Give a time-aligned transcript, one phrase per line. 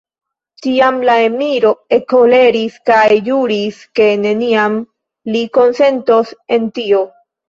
[0.67, 4.79] Tiam la emiro ekkoleris kaj ĵuris, ke neniam
[5.35, 7.03] li konsentos en tio.